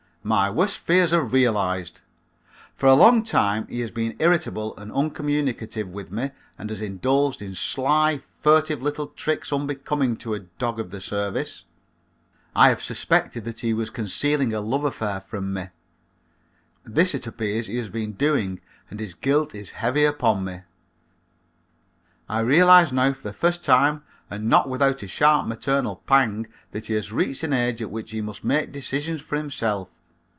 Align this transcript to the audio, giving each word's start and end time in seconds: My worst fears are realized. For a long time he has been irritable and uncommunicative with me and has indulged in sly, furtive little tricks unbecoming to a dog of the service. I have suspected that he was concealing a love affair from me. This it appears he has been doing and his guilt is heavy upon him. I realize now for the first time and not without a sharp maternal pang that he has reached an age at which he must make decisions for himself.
My 0.23 0.51
worst 0.51 0.77
fears 0.77 1.13
are 1.13 1.23
realized. 1.23 2.01
For 2.75 2.85
a 2.85 2.93
long 2.93 3.23
time 3.23 3.65
he 3.65 3.79
has 3.79 3.89
been 3.89 4.15
irritable 4.19 4.77
and 4.77 4.91
uncommunicative 4.91 5.87
with 5.87 6.11
me 6.11 6.29
and 6.59 6.69
has 6.69 6.79
indulged 6.79 7.41
in 7.41 7.55
sly, 7.55 8.19
furtive 8.19 8.83
little 8.83 9.07
tricks 9.07 9.51
unbecoming 9.51 10.15
to 10.17 10.35
a 10.35 10.41
dog 10.41 10.79
of 10.79 10.91
the 10.91 11.01
service. 11.01 11.63
I 12.55 12.69
have 12.69 12.83
suspected 12.83 13.45
that 13.45 13.61
he 13.61 13.73
was 13.73 13.89
concealing 13.89 14.53
a 14.53 14.61
love 14.61 14.83
affair 14.85 15.21
from 15.21 15.53
me. 15.55 15.69
This 16.83 17.15
it 17.15 17.25
appears 17.25 17.65
he 17.65 17.77
has 17.77 17.89
been 17.89 18.11
doing 18.11 18.61
and 18.91 18.99
his 18.99 19.15
guilt 19.15 19.55
is 19.55 19.71
heavy 19.71 20.05
upon 20.05 20.45
him. 20.47 20.61
I 22.29 22.41
realize 22.41 22.93
now 22.93 23.13
for 23.13 23.23
the 23.23 23.33
first 23.33 23.63
time 23.63 24.03
and 24.29 24.47
not 24.47 24.69
without 24.69 25.01
a 25.01 25.07
sharp 25.07 25.47
maternal 25.47 25.95
pang 26.05 26.45
that 26.73 26.85
he 26.85 26.93
has 26.93 27.11
reached 27.11 27.41
an 27.41 27.53
age 27.53 27.81
at 27.81 27.89
which 27.89 28.11
he 28.11 28.21
must 28.21 28.43
make 28.43 28.71
decisions 28.71 29.19
for 29.21 29.35
himself. 29.35 29.89